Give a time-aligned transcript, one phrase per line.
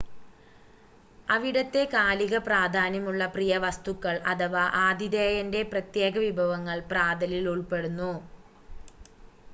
[1.27, 8.13] അവിടത്തെ കാലിക പ്രാധാന്യമുള്ള പ്രിയവസ്തുക്കൾ അഥവാ ആതിഥേയൻ്റെ പ്രത്യേക വിഭവങ്ങൾ പ്രാതലിൽ ഉൾപ്പെടുന്നു